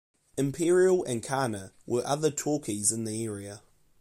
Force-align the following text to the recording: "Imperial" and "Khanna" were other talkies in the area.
"Imperial" 0.35 1.03
and 1.03 1.21
"Khanna" 1.21 1.73
were 1.85 2.03
other 2.07 2.31
talkies 2.31 2.91
in 2.91 3.03
the 3.03 3.23
area. 3.23 3.61